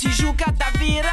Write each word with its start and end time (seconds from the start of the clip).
Tijuca 0.00 0.50
da 0.52 0.70
vira, 0.78 1.12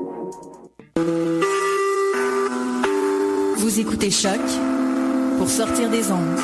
Vous 3.71 3.79
écoutez 3.79 4.11
Choc 4.11 4.41
pour 5.37 5.47
sortir 5.47 5.89
des 5.89 6.11
ondes. 6.11 6.37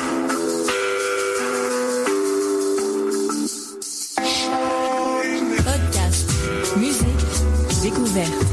Podcast, 5.62 6.30
musique, 6.78 7.82
découverte. 7.82 8.47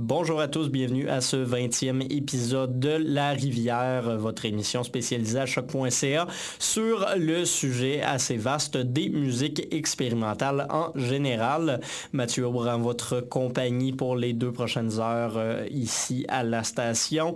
Bonjour 0.00 0.40
à 0.40 0.46
tous, 0.46 0.68
bienvenue 0.70 1.08
à 1.08 1.20
ce 1.20 1.36
20e 1.36 2.02
épisode 2.16 2.78
de 2.78 2.90
La 3.04 3.30
Rivière, 3.30 4.16
votre 4.16 4.44
émission 4.44 4.84
spécialisée 4.84 5.40
à 5.40 5.44
choc.ca 5.44 6.28
sur 6.60 7.04
le 7.16 7.44
sujet 7.44 8.00
assez 8.00 8.36
vaste 8.36 8.76
des 8.76 9.08
musiques 9.08 9.66
expérimentales 9.74 10.68
en 10.70 10.92
général. 10.94 11.80
Mathieu 12.12 12.46
Aubran, 12.46 12.78
votre 12.78 13.18
compagnie 13.18 13.92
pour 13.92 14.14
les 14.14 14.34
deux 14.34 14.52
prochaines 14.52 15.00
heures 15.00 15.36
euh, 15.36 15.66
ici 15.68 16.24
à 16.28 16.44
la 16.44 16.62
station 16.62 17.34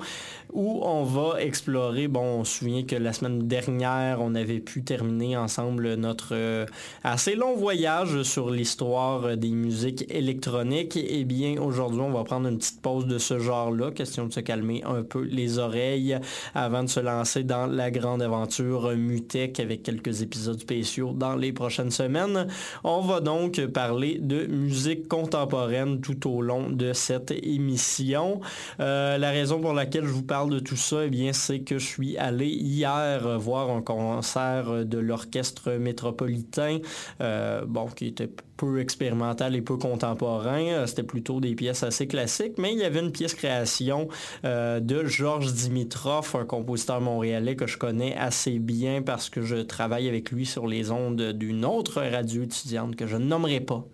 où 0.52 0.80
on 0.84 1.02
va 1.02 1.40
explorer, 1.42 2.08
bon, 2.08 2.40
on 2.40 2.44
se 2.44 2.58
souvient 2.58 2.84
que 2.84 2.94
la 2.94 3.12
semaine 3.12 3.48
dernière, 3.48 4.18
on 4.20 4.34
avait 4.34 4.60
pu 4.60 4.84
terminer 4.84 5.36
ensemble 5.36 5.94
notre 5.94 6.34
euh, 6.34 6.66
assez 7.02 7.34
long 7.34 7.56
voyage 7.56 8.22
sur 8.22 8.50
l'histoire 8.50 9.36
des 9.36 9.50
musiques 9.50 10.04
électroniques. 10.10 10.96
Eh 10.96 11.24
bien, 11.24 11.60
aujourd'hui, 11.60 12.00
on 12.00 12.12
va 12.12 12.22
prendre 12.24 12.48
une 12.48 12.51
petite 12.56 12.80
pause 12.80 13.06
de 13.06 13.18
ce 13.18 13.38
genre-là, 13.38 13.90
question 13.90 14.26
de 14.26 14.32
se 14.32 14.40
calmer 14.40 14.82
un 14.84 15.02
peu 15.02 15.22
les 15.22 15.58
oreilles 15.58 16.18
avant 16.54 16.82
de 16.82 16.88
se 16.88 17.00
lancer 17.00 17.42
dans 17.44 17.66
la 17.66 17.90
grande 17.90 18.22
aventure 18.22 18.94
Mutech 18.96 19.60
avec 19.60 19.82
quelques 19.82 20.22
épisodes 20.22 20.60
spéciaux 20.60 21.12
dans 21.12 21.36
les 21.36 21.52
prochaines 21.52 21.90
semaines. 21.90 22.46
On 22.84 23.00
va 23.00 23.20
donc 23.20 23.64
parler 23.66 24.18
de 24.20 24.46
musique 24.46 25.08
contemporaine 25.08 26.00
tout 26.00 26.30
au 26.30 26.42
long 26.42 26.70
de 26.70 26.92
cette 26.92 27.30
émission. 27.30 28.40
Euh, 28.80 29.18
la 29.18 29.30
raison 29.30 29.60
pour 29.60 29.72
laquelle 29.72 30.04
je 30.04 30.12
vous 30.12 30.22
parle 30.22 30.50
de 30.50 30.58
tout 30.58 30.76
ça, 30.76 31.04
eh 31.04 31.10
bien, 31.10 31.32
c'est 31.32 31.60
que 31.60 31.78
je 31.78 31.86
suis 31.86 32.16
allé 32.16 32.48
hier 32.48 33.38
voir 33.38 33.70
un 33.70 33.82
concert 33.82 34.84
de 34.84 34.98
l'Orchestre 34.98 35.72
métropolitain, 35.72 36.78
euh, 37.20 37.64
bon, 37.66 37.86
qui 37.86 38.06
était 38.06 38.30
peu 38.62 38.78
expérimental 38.78 39.56
et 39.56 39.60
peu 39.60 39.76
contemporain. 39.76 40.86
C'était 40.86 41.02
plutôt 41.02 41.40
des 41.40 41.56
pièces 41.56 41.82
assez 41.82 42.06
classiques, 42.06 42.58
mais 42.58 42.72
il 42.72 42.78
y 42.78 42.84
avait 42.84 43.00
une 43.00 43.10
pièce 43.10 43.34
création 43.34 44.06
euh, 44.44 44.78
de 44.78 45.04
Georges 45.04 45.52
Dimitrov, 45.52 46.36
un 46.38 46.44
compositeur 46.44 47.00
montréalais 47.00 47.56
que 47.56 47.66
je 47.66 47.76
connais 47.76 48.16
assez 48.16 48.60
bien 48.60 49.02
parce 49.02 49.30
que 49.30 49.42
je 49.42 49.56
travaille 49.56 50.06
avec 50.06 50.30
lui 50.30 50.46
sur 50.46 50.68
les 50.68 50.92
ondes 50.92 51.32
d'une 51.32 51.64
autre 51.64 52.02
radio 52.02 52.44
étudiante 52.44 52.94
que 52.94 53.08
je 53.08 53.16
ne 53.16 53.24
nommerai 53.24 53.58
pas. 53.58 53.84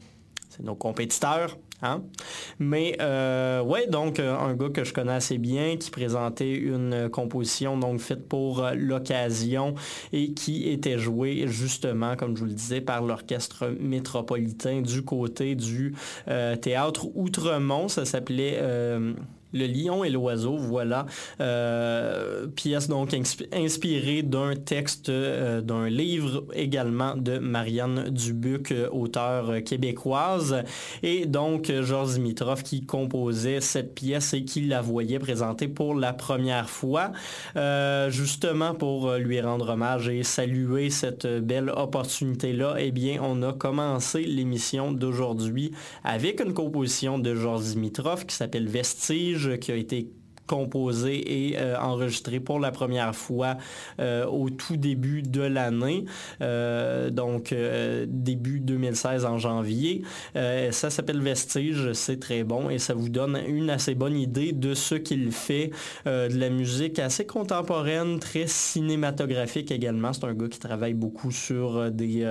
C'est 0.51 0.63
nos 0.63 0.75
compétiteurs. 0.75 1.57
Hein? 1.81 2.03
Mais 2.59 2.97
euh, 3.01 3.63
ouais, 3.63 3.87
donc 3.87 4.19
euh, 4.19 4.37
un 4.37 4.55
gars 4.55 4.69
que 4.69 4.83
je 4.83 4.93
connais 4.93 5.13
assez 5.13 5.39
bien 5.39 5.77
qui 5.77 5.91
présentait 5.91 6.55
une 6.55 7.09
composition 7.09 7.79
donc 7.79 8.01
faite 8.01 8.29
pour 8.29 8.65
euh, 8.65 8.75
l'occasion 8.75 9.75
et 10.13 10.33
qui 10.33 10.69
était 10.69 10.99
jouée 10.99 11.45
justement, 11.47 12.17
comme 12.17 12.35
je 12.35 12.41
vous 12.41 12.47
le 12.49 12.53
disais, 12.53 12.81
par 12.81 13.03
l'orchestre 13.03 13.69
métropolitain 13.81 14.81
du 14.81 15.03
côté 15.03 15.55
du 15.55 15.95
théâtre 16.61 17.07
Outremont. 17.15 17.89
Ça 17.89 18.05
s'appelait 18.05 18.61
le 19.53 19.67
lion 19.67 20.05
et 20.05 20.11
l'oiseau, 20.11 20.57
voilà. 20.57 21.07
Euh, 21.41 22.47
pièce 22.49 22.89
donc 22.89 23.15
inspirée 23.53 24.23
d'un 24.23 24.55
texte 24.57 25.09
euh, 25.09 25.61
d'un 25.61 25.89
livre 25.89 26.45
également 26.53 27.17
de 27.17 27.39
Marianne 27.39 28.11
Dubuc, 28.11 28.75
auteure 28.93 29.63
québécoise. 29.65 30.63
Et 31.03 31.27
donc 31.27 31.73
Georges 31.83 32.15
Dimitrov 32.15 32.63
qui 32.63 32.85
composait 32.85 33.61
cette 33.61 33.95
pièce 33.95 34.35
et 34.35 34.45
qui 34.45 34.63
la 34.63 34.81
voyait 34.81 35.19
présenter 35.19 35.69
pour 35.69 35.95
la 35.95 36.13
première 36.13 36.69
fois, 36.69 37.13
euh, 37.57 38.11
justement 38.11 38.75
pour 38.75 39.13
lui 39.15 39.41
rendre 39.41 39.71
hommage 39.71 40.09
et 40.09 40.23
saluer 40.23 40.91
cette 40.91 41.27
belle 41.27 41.71
opportunité-là. 41.71 42.77
Eh 42.79 42.91
bien, 42.91 43.21
on 43.23 43.43
a 43.43 43.53
commencé 43.53 44.23
l'émission 44.23 44.93
d'aujourd'hui 44.93 45.73
avec 46.05 46.41
une 46.41 46.53
composition 46.53 47.19
de 47.19 47.35
Georges 47.35 47.65
Dimitrov 47.65 48.27
qui 48.27 48.35
s'appelle 48.35 48.69
Vestige 48.69 49.38
qui 49.61 49.73
a 49.73 49.77
été 49.77 50.13
composé 50.49 51.51
et 51.51 51.59
euh, 51.59 51.77
enregistré 51.79 52.41
pour 52.41 52.59
la 52.59 52.73
première 52.73 53.15
fois 53.15 53.59
euh, 54.01 54.27
au 54.27 54.51
tout 54.51 54.77
début 54.77 55.23
de 55.23 55.43
l'année, 55.43 56.07
euh, 56.41 57.11
donc 57.11 57.55
début 58.07 58.59
2016 58.59 59.25
en 59.27 59.39
janvier. 59.39 60.03
ça 60.35 60.91
s'appelle 60.91 61.21
Vestige, 61.21 61.93
c'est 61.93 62.19
très 62.19 62.43
bon 62.43 62.71
et 62.71 62.79
ça 62.79 62.95
vous 62.95 63.11
donne 63.11 63.39
une 63.47 63.69
assez 63.71 63.95
bonne 63.95 64.17
idée 64.17 64.53
de 64.53 64.73
ce 64.73 64.95
qu'il 64.95 65.31
fait, 65.31 65.71
de 66.07 66.39
la 66.39 66.49
musique 66.49 66.99
assez 66.99 67.27
contemporaine, 67.27 68.19
très 68.19 68.47
cinématographique 68.47 69.71
également. 69.71 70.13
C'est 70.15 70.25
un 70.25 70.33
gars 70.33 70.49
qui 70.49 70.59
travaille 70.59 70.95
beaucoup 70.95 71.31
sur 71.31 71.91
des, 71.91 72.27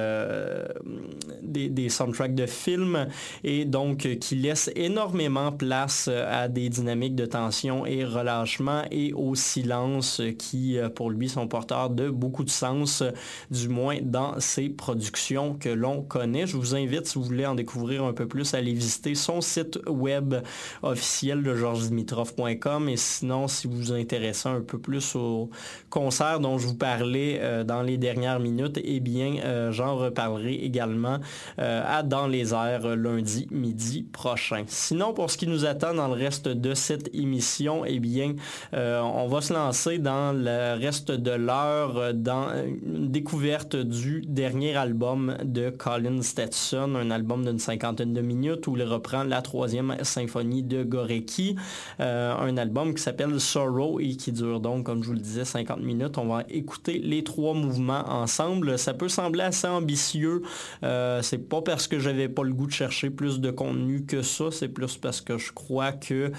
des, 1.44 1.70
des, 1.70 1.90
soundtracks 1.90 2.36
de 2.36 2.48
films 2.48 3.08
et 3.44 3.66
donc 3.66 4.08
qui 4.20 4.36
laisse 4.36 4.72
énormément 4.76 5.52
place 5.52 6.08
à 6.08 6.48
des 6.48 6.70
dynamiques 6.70 7.16
de 7.16 7.28
tension 7.28 7.86
et 7.86 8.07
relâchement 8.08 8.84
et 8.92 9.14
au 9.14 9.36
silence 9.36 10.22
qui, 10.38 10.78
euh, 10.78 10.90
pour 10.90 11.10
lui, 11.10 11.30
sont 11.30 11.48
porteurs 11.48 11.90
de 11.90 12.10
beaucoup 12.10 12.44
de 12.44 12.50
sens, 12.50 13.04
du 13.52 13.68
moins 13.68 13.98
dans 14.02 14.40
ses 14.40 14.70
productions 14.70 15.54
que 15.54 15.70
l'on 15.70 16.02
connaît. 16.02 16.48
Je 16.48 16.58
vous 16.58 16.76
invite, 16.76 17.08
si 17.08 17.20
vous 17.20 17.26
voulez 17.26 17.46
en 17.46 17.56
découvrir 17.56 18.04
un 18.04 18.14
peu 18.14 18.28
plus, 18.28 18.54
à 18.54 18.58
aller 18.58 18.74
visiter 18.74 19.16
son 19.16 19.42
site 19.42 19.80
web 19.88 20.36
officiel 20.84 21.44
de 21.44 21.56
georgesdimitrov.com 21.56 22.90
et 22.90 22.98
sinon, 22.98 23.48
si 23.48 23.68
vous 23.68 23.78
vous 23.78 23.92
intéressez 23.92 24.50
un 24.50 24.62
peu 24.62 24.80
plus 24.80 25.16
au 25.16 25.50
concert 25.90 26.40
dont 26.40 26.58
je 26.58 26.68
vous 26.68 26.78
parlais 26.78 27.40
euh, 27.42 27.64
dans 27.64 27.82
les 27.82 27.98
dernières 27.98 28.40
minutes, 28.40 28.80
eh 28.84 29.00
bien, 29.00 29.36
euh, 29.44 29.72
j'en 29.72 29.96
reparlerai 29.96 30.56
également 30.56 31.20
à 31.58 32.04
Dans 32.04 32.28
les 32.28 32.54
airs 32.54 32.96
lundi 32.96 33.48
midi 33.52 34.04
prochain. 34.04 34.64
Sinon, 34.68 35.14
pour 35.14 35.30
ce 35.32 35.38
qui 35.38 35.48
nous 35.48 35.66
attend 35.66 35.94
dans 35.94 36.08
le 36.08 36.14
reste 36.14 36.48
de 36.48 36.74
cette 36.74 37.14
émission, 37.14 37.86
eh 37.86 37.97
bien, 38.00 38.36
euh, 38.74 39.00
on 39.02 39.28
va 39.28 39.42
se 39.42 39.54
lancer 39.54 39.98
dans 39.98 40.34
le 40.34 40.80
reste 40.80 41.12
de 41.12 41.32
l'heure 41.32 41.98
euh, 41.98 42.14
dans 42.14 42.48
une 42.86 43.10
découverte 43.10 43.76
du 43.76 44.22
dernier 44.28 44.76
album 44.76 45.38
de 45.44 45.70
Colin 45.70 46.22
Stetson, 46.22 46.96
un 46.96 47.12
album 47.12 47.46
d'une 47.46 47.60
cinquantaine 47.60 48.14
de 48.14 48.22
minutes 48.22 48.68
où 48.68 48.76
il 48.78 48.84
reprend 48.84 49.24
la 49.24 49.42
troisième 49.42 49.98
symphonie 50.04 50.64
de 50.64 50.84
Gorecki, 50.84 51.56
euh, 52.00 52.36
un 52.36 52.58
album 52.58 52.94
qui 52.94 53.02
s'appelle 53.02 53.40
Sorrow 53.40 54.00
et 54.00 54.16
qui 54.16 54.32
dure 54.32 54.60
donc, 54.60 54.86
comme 54.86 55.04
je 55.04 55.08
vous 55.08 55.14
le 55.14 55.20
disais, 55.20 55.46
50 55.46 55.80
minutes. 55.82 56.18
On 56.18 56.28
va 56.28 56.44
écouter 56.50 57.00
les 57.00 57.24
trois 57.24 57.54
mouvements 57.54 58.04
ensemble. 58.10 58.78
Ça 58.78 58.94
peut 58.94 59.10
sembler 59.10 59.44
assez 59.44 59.68
ambitieux. 59.68 60.42
c'est 60.82 61.50
pas 61.50 61.62
parce 61.62 61.88
que 61.88 62.00
j'avais 62.00 62.30
pas 62.30 62.44
le 62.44 62.54
goût 62.54 62.68
de 62.68 62.72
chercher 62.72 63.10
plus 63.10 63.40
de 63.40 63.52
contenu 63.52 64.06
que 64.06 64.22
ça, 64.22 64.46
c'est 64.52 64.68
plus 64.68 64.98
parce 64.98 65.22
que 65.22 65.38
je 65.38 65.52
crois 65.52 65.92
que 65.92 66.32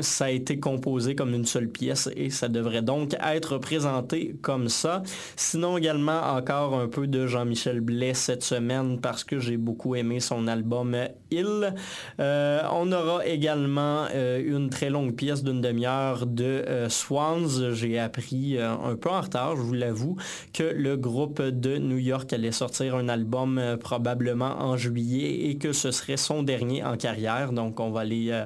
ça 0.00 0.26
a 0.26 0.30
été 0.30 0.58
composé 0.58 1.14
comme 1.14 1.34
une 1.34 1.44
seule 1.44 1.68
pièce 1.68 2.08
et 2.16 2.30
ça 2.30 2.48
devrait 2.48 2.82
donc 2.82 3.16
être 3.22 3.58
présenté 3.58 4.36
comme 4.42 4.68
ça. 4.68 5.02
Sinon 5.36 5.78
également 5.78 6.20
encore 6.34 6.78
un 6.78 6.88
peu 6.88 7.06
de 7.06 7.26
Jean-Michel 7.26 7.80
Blais 7.80 8.14
cette 8.14 8.42
semaine 8.42 9.00
parce 9.00 9.24
que 9.24 9.38
j'ai 9.38 9.56
beaucoup 9.56 9.94
aimé 9.94 10.20
son 10.20 10.46
album 10.46 10.96
Il. 11.30 11.74
Euh, 12.20 12.62
on 12.72 12.90
aura 12.92 13.26
également 13.26 14.06
euh, 14.14 14.42
une 14.44 14.70
très 14.70 14.90
longue 14.90 15.14
pièce 15.14 15.42
d'une 15.42 15.60
demi-heure 15.60 16.26
de 16.26 16.44
euh, 16.44 16.88
Swans. 16.88 17.72
J'ai 17.72 17.98
appris 17.98 18.58
un 18.58 18.96
peu 18.96 19.10
en 19.10 19.20
retard, 19.20 19.56
je 19.56 19.62
vous 19.62 19.74
l'avoue, 19.74 20.16
que 20.52 20.62
le 20.62 20.96
groupe 20.96 21.42
de 21.42 21.76
New 21.78 21.98
York 21.98 22.32
allait 22.32 22.52
sortir 22.52 22.96
un 22.96 23.08
album 23.08 23.60
probablement 23.80 24.60
en 24.60 24.76
juillet 24.76 25.48
et 25.50 25.56
que 25.56 25.72
ce 25.72 25.90
serait 25.90 26.16
son 26.16 26.42
dernier 26.42 26.84
en 26.84 26.96
carrière. 26.96 27.52
Donc 27.52 27.80
on 27.80 27.90
va 27.90 28.00
aller 28.00 28.44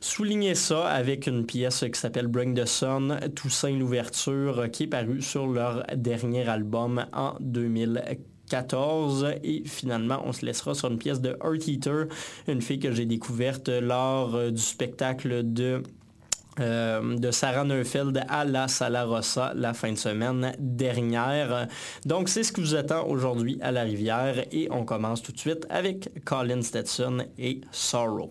souligner 0.00 0.54
ça 0.54 0.86
avec 0.86 1.26
une 1.26 1.46
pièce 1.46 1.84
qui 1.92 1.98
s'appelle 1.98 2.26
Bring 2.26 2.54
the 2.54 2.66
Sun, 2.66 3.18
Toussaint 3.34 3.76
l'ouverture, 3.76 4.70
qui 4.70 4.84
est 4.84 4.88
parue 4.88 5.22
sur 5.22 5.46
leur 5.46 5.84
dernier 5.94 6.48
album 6.48 7.06
en 7.12 7.34
2014 7.40 9.26
et 9.42 9.62
finalement 9.64 10.22
on 10.24 10.32
se 10.32 10.46
laissera 10.46 10.74
sur 10.74 10.90
une 10.90 10.98
pièce 10.98 11.20
de 11.20 11.36
Earth 11.42 11.66
Eater, 11.68 12.06
une 12.46 12.62
fille 12.62 12.78
que 12.78 12.92
j'ai 12.92 13.06
découverte 13.06 13.68
lors 13.68 14.34
euh, 14.34 14.50
du 14.50 14.62
spectacle 14.62 15.52
de 15.52 15.82
euh, 16.58 17.18
de 17.18 17.30
Sarah 17.30 17.64
Neufeld 17.64 18.24
à 18.28 18.46
la 18.46 18.66
Sala 18.66 19.04
Rossa 19.04 19.52
la 19.54 19.74
fin 19.74 19.92
de 19.92 19.98
semaine 19.98 20.54
dernière. 20.58 21.68
Donc 22.06 22.30
c'est 22.30 22.44
ce 22.44 22.52
qui 22.52 22.62
vous 22.62 22.74
attend 22.74 23.06
aujourd'hui 23.06 23.58
à 23.60 23.72
la 23.72 23.82
rivière 23.82 24.42
et 24.50 24.68
on 24.70 24.86
commence 24.86 25.22
tout 25.22 25.32
de 25.32 25.38
suite 25.38 25.66
avec 25.68 26.24
Colin 26.24 26.62
Stetson 26.62 27.26
et 27.36 27.60
Sorrow. 27.72 28.30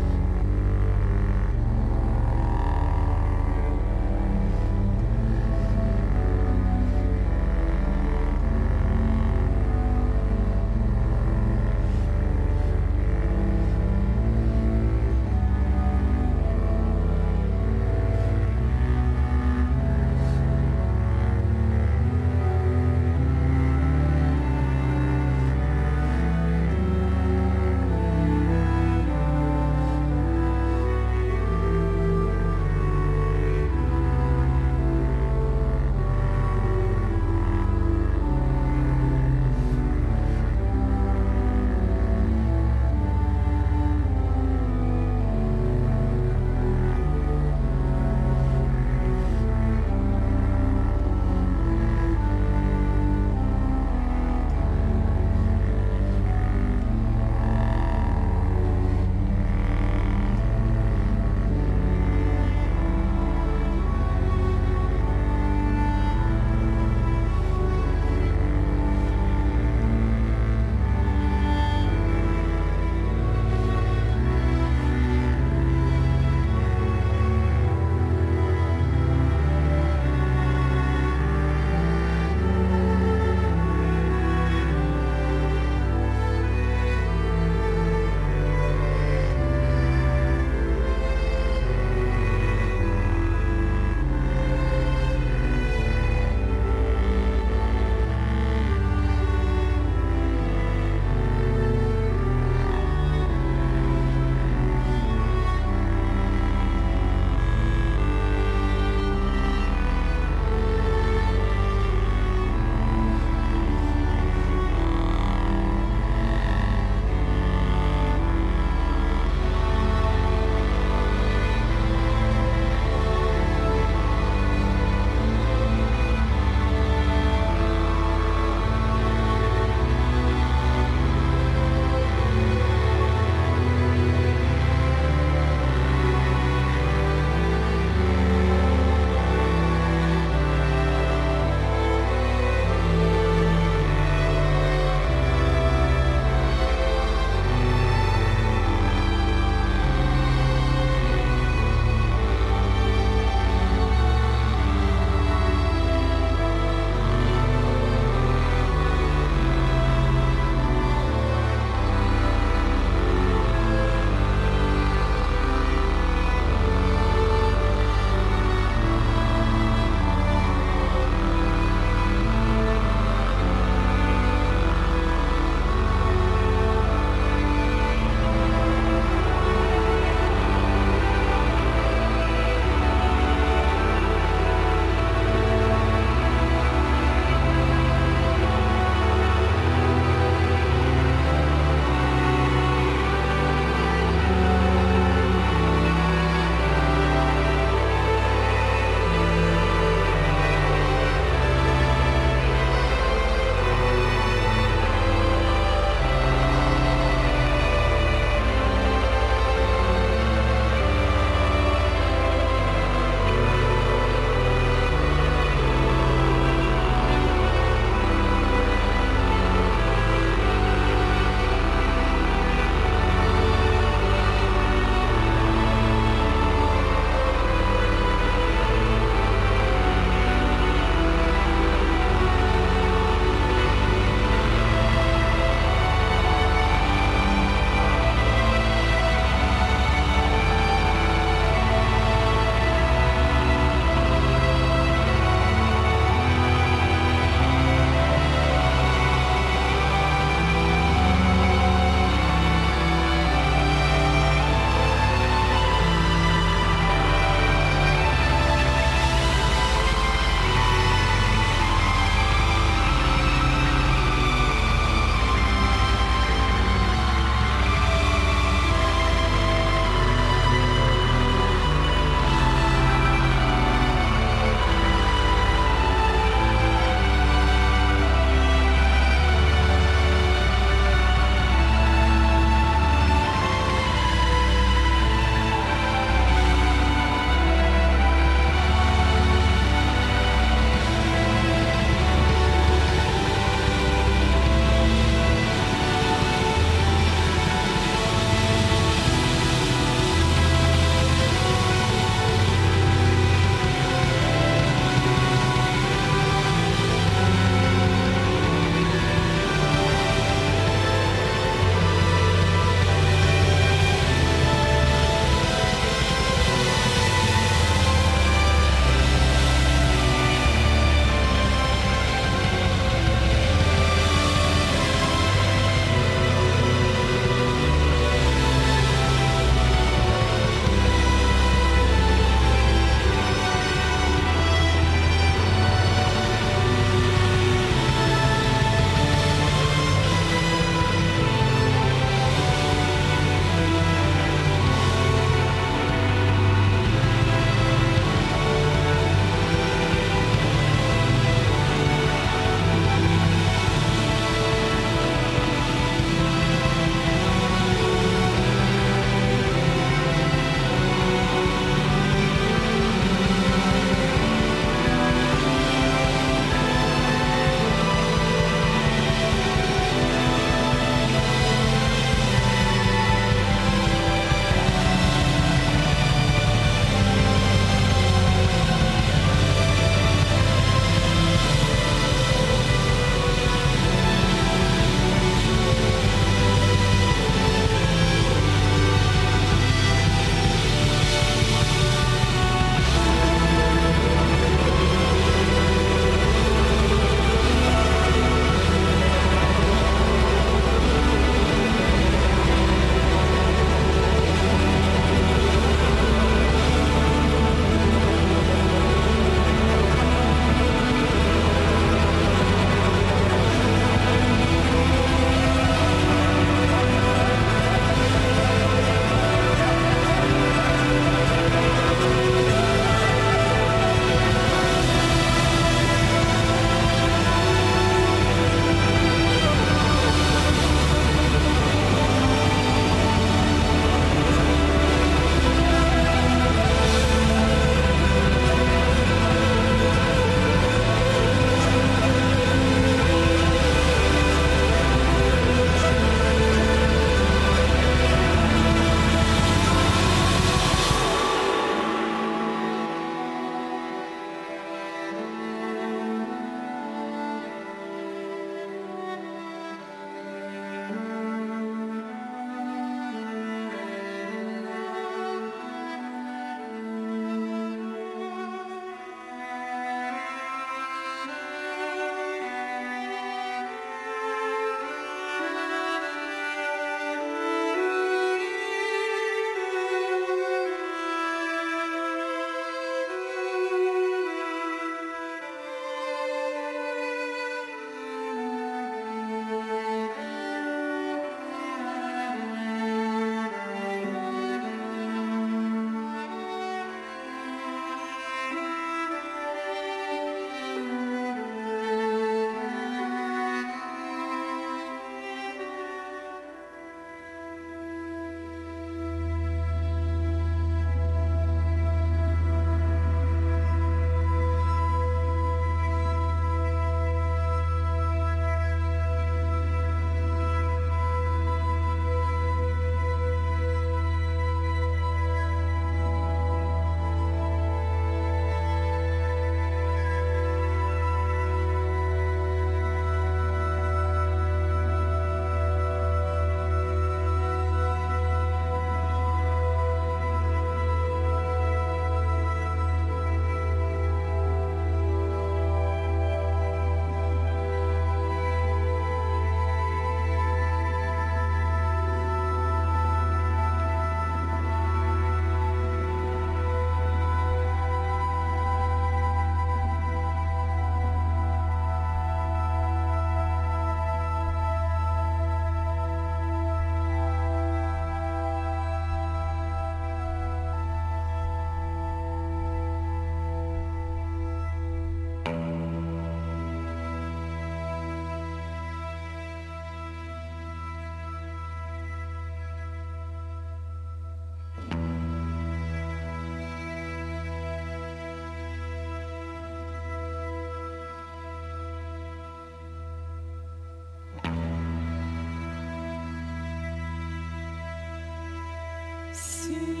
see. 599.61 600.00